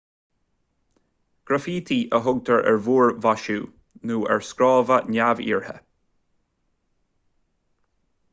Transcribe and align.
graifítí 1.49 1.97
a 2.19 2.21
thugtar 2.27 2.63
ar 2.71 2.79
mhúrmhaisiú 2.87 3.67
nó 4.13 4.19
ar 4.37 4.43
scrábadh 4.49 5.13
neamhiarrtha 5.13 5.77